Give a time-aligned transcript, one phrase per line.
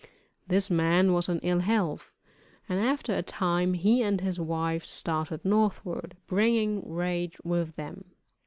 [0.47, 2.11] This man was in ill health,
[2.67, 8.05] and after a time he and his wife started northward, bringing Rache with them.